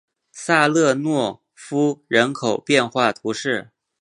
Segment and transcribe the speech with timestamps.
[0.31, 3.69] 萨勒诺夫人口变化图示